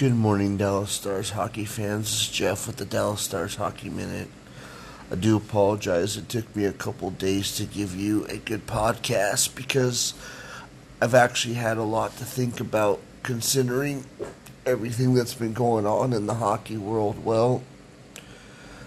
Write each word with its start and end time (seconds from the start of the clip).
Good 0.00 0.14
morning, 0.14 0.56
Dallas 0.56 0.92
Stars 0.92 1.32
hockey 1.32 1.66
fans. 1.66 2.06
This 2.06 2.22
is 2.22 2.28
Jeff 2.30 2.66
with 2.66 2.76
the 2.76 2.86
Dallas 2.86 3.20
Stars 3.20 3.56
Hockey 3.56 3.90
Minute. 3.90 4.28
I 5.12 5.14
do 5.14 5.36
apologize. 5.36 6.16
It 6.16 6.26
took 6.30 6.56
me 6.56 6.64
a 6.64 6.72
couple 6.72 7.10
days 7.10 7.54
to 7.56 7.66
give 7.66 7.94
you 7.94 8.24
a 8.24 8.38
good 8.38 8.66
podcast 8.66 9.54
because 9.54 10.14
I've 11.02 11.14
actually 11.14 11.56
had 11.56 11.76
a 11.76 11.82
lot 11.82 12.16
to 12.16 12.24
think 12.24 12.60
about 12.60 13.00
considering 13.22 14.06
everything 14.64 15.12
that's 15.12 15.34
been 15.34 15.52
going 15.52 15.84
on 15.84 16.14
in 16.14 16.24
the 16.24 16.36
hockey 16.36 16.78
world. 16.78 17.22
Well, 17.22 17.62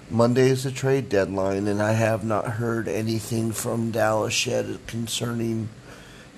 Monday 0.10 0.50
is 0.50 0.64
the 0.64 0.72
trade 0.72 1.10
deadline, 1.10 1.68
and 1.68 1.80
I 1.80 1.92
have 1.92 2.24
not 2.24 2.54
heard 2.54 2.88
anything 2.88 3.52
from 3.52 3.92
Dallas 3.92 4.48
yet 4.48 4.66
concerning 4.88 5.70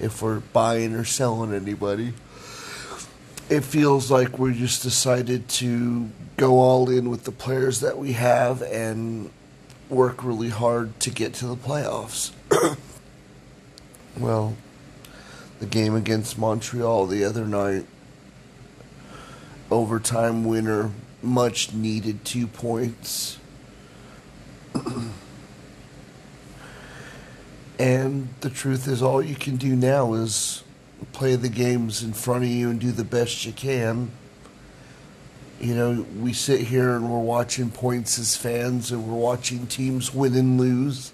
if 0.02 0.22
we're 0.22 0.42
buying 0.42 0.96
or 0.96 1.06
selling 1.06 1.54
anybody 1.54 2.14
it 3.50 3.64
feels 3.64 4.10
like 4.10 4.40
we 4.40 4.54
just 4.54 4.82
decided 4.82 5.48
to 5.48 6.10
go 6.38 6.60
all 6.60 6.90
in 6.90 7.10
with 7.10 7.24
the 7.24 7.32
players 7.32 7.80
that 7.82 7.98
we 7.98 8.14
have 8.14 8.62
and 8.64 9.30
work 9.90 10.24
really 10.24 10.50
hard 10.50 11.00
to 11.00 11.10
get 11.12 11.34
to 11.36 11.46
the 11.46 11.56
playoffs. 11.56 12.32
well, 14.18 14.56
the 15.60 15.66
game 15.66 15.96
against 15.96 16.38
Montreal 16.38 17.06
the 17.06 17.24
other 17.24 17.46
night, 17.46 17.86
overtime 19.70 20.44
winner, 20.44 20.92
much 21.22 21.72
needed 21.72 22.26
two 22.26 22.48
points. 22.48 23.38
and 27.80 28.28
the 28.42 28.50
truth 28.50 28.88
is, 28.88 29.04
all 29.04 29.22
you 29.22 29.36
can 29.36 29.56
do 29.56 29.76
now 29.76 30.14
is 30.16 30.65
play 31.14 31.36
the 31.36 31.50
games 31.50 32.04
in 32.04 32.14
front 32.14 32.44
of 32.44 32.50
you 32.50 32.70
and 32.70 32.80
do 32.80 32.92
the 32.92 33.04
best 33.04 33.46
you 33.46 33.52
can. 33.52 34.12
You 35.60 35.74
know, 35.74 36.06
we 36.20 36.34
sit 36.34 36.62
here 36.62 36.96
and 36.96 37.10
we're 37.10 37.20
watching 37.20 37.72
points 37.72 38.20
as 38.20 38.36
fans 38.36 38.92
and 38.92 39.08
we're 39.08 39.18
watching 39.18 39.68
teams 39.68 40.14
win 40.14 40.36
and 40.36 40.60
lose. 40.60 41.14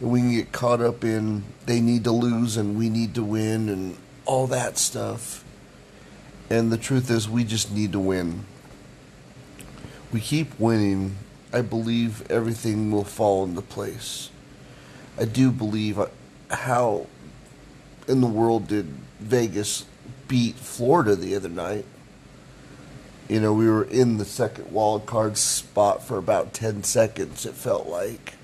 And 0.00 0.10
we 0.10 0.20
can 0.20 0.32
get 0.32 0.52
caught 0.52 0.80
up 0.80 1.04
in 1.04 1.44
they 1.66 1.80
need 1.80 2.04
to 2.04 2.12
lose 2.12 2.56
and 2.56 2.78
we 2.78 2.88
need 2.88 3.14
to 3.16 3.24
win 3.24 3.68
and 3.68 3.96
all 4.24 4.46
that 4.46 4.78
stuff. 4.78 5.44
And 6.48 6.72
the 6.72 6.78
truth 6.78 7.10
is, 7.10 7.28
we 7.28 7.44
just 7.44 7.72
need 7.72 7.92
to 7.92 8.00
win. 8.00 8.44
We 10.12 10.20
keep 10.20 10.58
winning. 10.58 11.16
I 11.52 11.62
believe 11.62 12.28
everything 12.30 12.90
will 12.90 13.04
fall 13.04 13.44
into 13.44 13.62
place. 13.62 14.30
I 15.18 15.24
do 15.24 15.50
believe 15.50 15.98
uh, 15.98 16.06
how 16.50 17.06
in 18.10 18.20
the 18.20 18.26
world 18.26 18.66
did 18.66 18.86
Vegas 19.20 19.86
beat 20.28 20.56
Florida 20.56 21.14
the 21.14 21.36
other 21.36 21.48
night? 21.48 21.84
You 23.28 23.40
know, 23.40 23.52
we 23.52 23.68
were 23.68 23.84
in 23.84 24.18
the 24.18 24.24
second 24.24 24.72
wild 24.72 25.06
card 25.06 25.38
spot 25.38 26.02
for 26.02 26.18
about 26.18 26.52
10 26.52 26.82
seconds, 26.82 27.46
it 27.46 27.54
felt 27.54 27.86
like. 27.86 28.34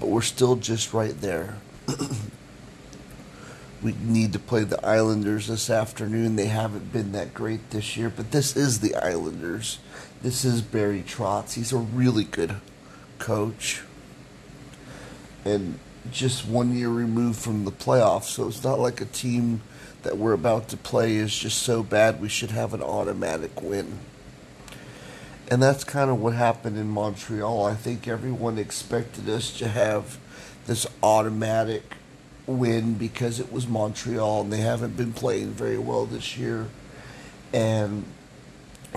But 0.00 0.08
we're 0.08 0.22
still 0.22 0.56
just 0.56 0.92
right 0.92 1.18
there. 1.20 1.58
we 3.82 3.92
need 4.02 4.32
to 4.32 4.40
play 4.40 4.64
the 4.64 4.84
Islanders 4.84 5.46
this 5.46 5.70
afternoon. 5.70 6.34
They 6.34 6.46
haven't 6.46 6.92
been 6.92 7.12
that 7.12 7.32
great 7.32 7.70
this 7.70 7.96
year, 7.96 8.10
but 8.10 8.32
this 8.32 8.56
is 8.56 8.80
the 8.80 8.96
Islanders. 8.96 9.78
This 10.22 10.44
is 10.44 10.62
Barry 10.62 11.04
Trotz. 11.06 11.54
He's 11.54 11.72
a 11.72 11.78
really 11.78 12.24
good 12.24 12.56
coach. 13.20 13.82
And 15.44 15.78
just 16.10 16.46
one 16.46 16.76
year 16.76 16.88
removed 16.88 17.38
from 17.38 17.64
the 17.64 17.72
playoffs, 17.72 18.24
so 18.24 18.48
it's 18.48 18.64
not 18.64 18.78
like 18.78 19.00
a 19.00 19.06
team 19.06 19.60
that 20.02 20.16
we're 20.16 20.32
about 20.32 20.68
to 20.68 20.76
play 20.76 21.16
is 21.16 21.36
just 21.36 21.62
so 21.62 21.82
bad 21.82 22.20
we 22.20 22.28
should 22.28 22.50
have 22.50 22.72
an 22.72 22.82
automatic 22.82 23.60
win. 23.60 23.98
And 25.50 25.62
that's 25.62 25.84
kind 25.84 26.10
of 26.10 26.20
what 26.20 26.34
happened 26.34 26.78
in 26.78 26.88
Montreal. 26.88 27.64
I 27.64 27.74
think 27.74 28.06
everyone 28.06 28.56
expected 28.56 29.28
us 29.28 29.50
to 29.58 29.68
have 29.68 30.18
this 30.66 30.86
automatic 31.02 31.96
win 32.46 32.94
because 32.94 33.40
it 33.40 33.52
was 33.52 33.66
Montreal 33.66 34.42
and 34.42 34.52
they 34.52 34.60
haven't 34.60 34.96
been 34.96 35.12
playing 35.12 35.50
very 35.50 35.78
well 35.78 36.06
this 36.06 36.36
year. 36.36 36.68
And, 37.52 38.04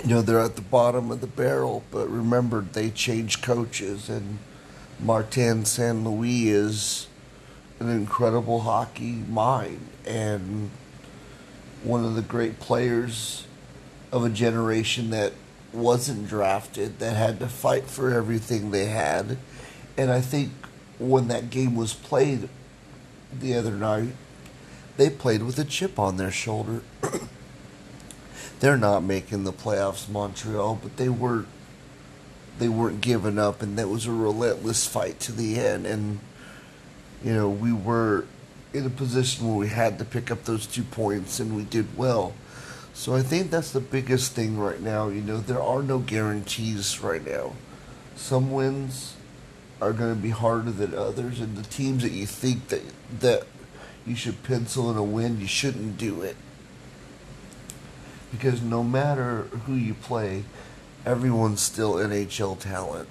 you 0.04 0.10
know, 0.10 0.22
they're 0.22 0.40
at 0.40 0.56
the 0.56 0.62
bottom 0.62 1.12
of 1.12 1.22
the 1.22 1.28
barrel, 1.28 1.84
but 1.92 2.08
remember, 2.08 2.62
they 2.62 2.92
changed 2.92 3.42
coaches 3.42 4.08
and 4.08 4.38
Martin 5.00 5.66
St. 5.66 6.04
Louis 6.04 6.50
is 6.50 7.08
an 7.80 7.90
incredible 7.90 8.62
hockey 8.62 9.24
mind 9.28 9.88
and 10.06 10.70
one 11.84 12.06
of 12.06 12.16
the 12.16 12.22
great 12.22 12.60
players 12.60 13.46
of 14.12 14.24
a 14.24 14.30
generation 14.30 15.10
that 15.10 15.34
wasn't 15.74 16.28
drafted, 16.28 17.00
that 17.00 17.16
had 17.16 17.40
to 17.40 17.48
fight 17.48 17.86
for 17.86 18.12
everything 18.12 18.72
they 18.72 18.86
had. 18.86 19.38
And 19.98 20.12
I 20.12 20.22
think 20.22 20.52
when 21.00 21.28
that 21.28 21.50
game 21.50 21.76
was 21.76 21.94
played 21.94 22.48
the 23.38 23.56
other 23.56 23.72
night, 23.72 24.14
they 24.98 25.10
played 25.10 25.44
with 25.44 25.58
a 25.58 25.66
chip 25.66 25.98
on 25.98 26.18
their 26.18 26.32
shoulder. 26.32 26.82
They're 28.60 28.78
not 28.78 29.04
making 29.04 29.44
the 29.44 29.52
playoffs, 29.52 30.08
Montreal, 30.08 30.80
but 30.82 30.98
they 30.98 31.10
were 31.10 31.46
they 32.60 32.70
weren't 32.70 33.02
giving 33.02 33.40
up, 33.40 33.62
and 33.62 33.78
that 33.78 33.90
was 33.90 34.06
a 34.06 34.12
relentless 34.12 34.88
fight 34.88 35.20
to 35.22 35.32
the 35.32 35.60
end. 35.60 35.86
And 35.86 36.20
you 37.24 37.34
know, 37.34 37.50
we 37.50 37.72
were 37.74 38.26
in 38.74 38.86
a 38.86 38.90
position 38.90 39.48
where 39.48 39.58
we 39.58 39.68
had 39.68 40.00
to 40.00 40.06
pick 40.06 40.32
up 40.32 40.44
those 40.44 40.66
two 40.66 40.84
points, 40.84 41.40
and 41.40 41.56
we 41.56 41.64
did 41.64 41.98
well. 41.98 42.34
So 42.94 43.16
I 43.16 43.22
think 43.22 43.50
that's 43.50 43.72
the 43.72 43.80
biggest 43.80 44.34
thing 44.34 44.58
right 44.58 44.80
now. 44.80 45.08
You 45.08 45.22
know, 45.22 45.38
there 45.38 45.62
are 45.62 45.82
no 45.82 46.00
guarantees 46.00 47.02
right 47.02 47.26
now. 47.26 47.54
Some 48.16 48.52
wins 48.52 49.16
are 49.82 49.94
going 49.94 50.16
to 50.16 50.22
be 50.22 50.30
harder 50.30 50.72
than 50.72 50.94
others, 50.94 51.40
and 51.40 51.58
the 51.58 51.64
teams 51.64 52.04
that 52.04 52.12
you 52.12 52.26
think 52.26 52.68
that 52.70 52.84
that 53.20 53.44
you 54.06 54.16
should 54.16 54.44
pencil 54.44 54.92
in 54.92 54.98
a 54.98 55.04
win, 55.04 55.40
you 55.40 55.48
shouldn't 55.48 55.98
do 55.98 56.22
it. 56.22 56.36
Because 58.32 58.62
no 58.62 58.84
matter 58.84 59.44
who 59.66 59.74
you 59.74 59.94
play, 59.94 60.44
everyone's 61.06 61.62
still 61.62 61.96
NHL 61.96 62.60
talent, 62.60 63.10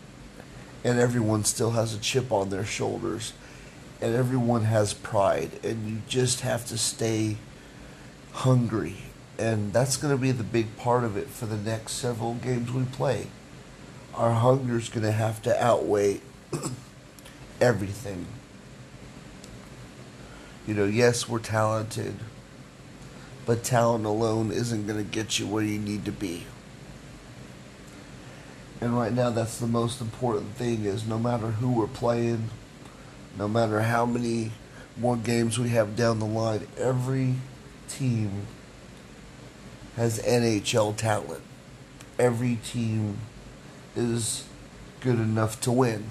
and 0.84 0.98
everyone 0.98 1.44
still 1.44 1.72
has 1.72 1.94
a 1.94 1.98
chip 1.98 2.32
on 2.32 2.50
their 2.50 2.64
shoulders, 2.64 3.32
and 4.00 4.14
everyone 4.14 4.64
has 4.64 4.94
pride, 4.94 5.50
and 5.62 5.88
you 5.88 6.02
just 6.08 6.40
have 6.40 6.66
to 6.66 6.78
stay 6.78 7.36
hungry, 8.32 8.96
and 9.38 9.72
that's 9.72 9.96
going 9.96 10.14
to 10.14 10.20
be 10.20 10.32
the 10.32 10.44
big 10.44 10.76
part 10.76 11.04
of 11.04 11.16
it 11.16 11.28
for 11.28 11.46
the 11.46 11.56
next 11.56 11.92
several 11.92 12.34
games 12.34 12.72
we 12.72 12.84
play. 12.84 13.26
Our 14.14 14.32
hunger 14.32 14.78
is 14.78 14.88
going 14.88 15.04
to 15.04 15.12
have 15.12 15.40
to 15.42 15.64
outweigh 15.64 16.20
everything. 17.60 18.26
You 20.66 20.74
know, 20.74 20.84
yes, 20.84 21.28
we're 21.28 21.40
talented, 21.40 22.14
but 23.46 23.64
talent 23.64 24.06
alone 24.06 24.52
isn't 24.52 24.86
going 24.86 24.98
to 24.98 25.10
get 25.10 25.38
you 25.38 25.46
where 25.46 25.64
you 25.64 25.78
need 25.78 26.04
to 26.04 26.12
be. 26.12 26.44
And 28.82 28.98
right 28.98 29.12
now, 29.12 29.30
that's 29.30 29.58
the 29.58 29.68
most 29.68 30.00
important 30.00 30.56
thing 30.56 30.86
is 30.86 31.06
no 31.06 31.16
matter 31.16 31.46
who 31.46 31.70
we're 31.70 31.86
playing, 31.86 32.50
no 33.38 33.46
matter 33.46 33.82
how 33.82 34.04
many 34.04 34.50
more 34.96 35.16
games 35.16 35.56
we 35.56 35.68
have 35.68 35.94
down 35.94 36.18
the 36.18 36.26
line, 36.26 36.66
every 36.76 37.36
team 37.88 38.48
has 39.94 40.18
NHL 40.18 40.96
talent. 40.96 41.44
Every 42.18 42.56
team 42.56 43.18
is 43.94 44.46
good 45.00 45.20
enough 45.20 45.60
to 45.60 45.70
win. 45.70 46.06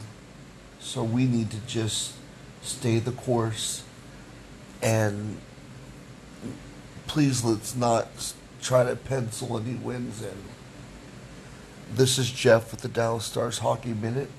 So 0.80 1.04
we 1.04 1.26
need 1.26 1.52
to 1.52 1.60
just 1.68 2.14
stay 2.62 3.00
the 3.00 3.12
course 3.12 3.84
and 4.82 5.40
please 7.06 7.44
let's 7.44 7.76
not 7.76 8.34
try 8.62 8.86
to 8.86 8.96
pencil 8.96 9.58
any 9.58 9.76
wins 9.76 10.22
in. 10.22 10.38
This 11.94 12.18
is 12.18 12.32
Jeff 12.32 12.72
with 12.72 12.80
the 12.80 12.88
Dallas 12.88 13.26
Stars 13.26 13.58
Hockey 13.58 13.92
Minute. 13.92 14.30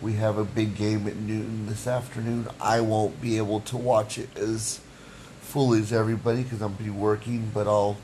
We 0.00 0.14
have 0.14 0.38
a 0.38 0.44
big 0.44 0.74
game 0.74 1.06
at 1.06 1.16
Newton 1.16 1.66
this 1.66 1.86
afternoon. 1.86 2.48
I 2.62 2.80
won't 2.80 3.20
be 3.20 3.36
able 3.36 3.60
to 3.60 3.76
watch 3.76 4.16
it 4.16 4.34
as 4.38 4.80
fully 5.42 5.80
as 5.80 5.92
everybody 5.92 6.44
because 6.44 6.62
I'm 6.62 6.72
be 6.72 6.88
working, 6.88 7.50
but 7.52 7.66
I'll 7.66 7.98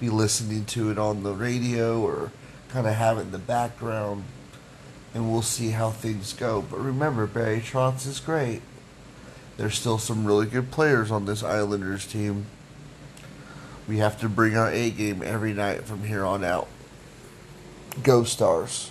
be 0.00 0.08
listening 0.08 0.64
to 0.64 0.90
it 0.90 0.96
on 0.96 1.24
the 1.24 1.34
radio 1.34 2.00
or 2.00 2.32
kind 2.70 2.86
of 2.86 2.94
have 2.94 3.18
it 3.18 3.22
in 3.22 3.32
the 3.32 3.38
background, 3.38 4.24
and 5.12 5.30
we'll 5.30 5.42
see 5.42 5.72
how 5.72 5.90
things 5.90 6.32
go. 6.32 6.62
But 6.62 6.80
remember, 6.80 7.26
Barry 7.26 7.60
Trotz 7.60 8.06
is 8.06 8.18
great. 8.18 8.62
There's 9.58 9.78
still 9.78 9.98
some 9.98 10.24
really 10.24 10.46
good 10.46 10.70
players 10.70 11.10
on 11.10 11.26
this 11.26 11.42
Islanders 11.42 12.06
team. 12.06 12.46
We 13.86 13.98
have 13.98 14.18
to 14.20 14.28
bring 14.30 14.56
our 14.56 14.70
A 14.70 14.88
game 14.90 15.22
every 15.22 15.52
night 15.52 15.84
from 15.84 16.04
here 16.04 16.24
on 16.24 16.42
out. 16.42 16.68
Go 18.02 18.24
Stars. 18.24 18.90